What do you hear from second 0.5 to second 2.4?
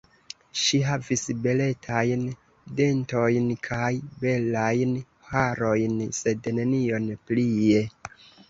Ŝi havis beletajn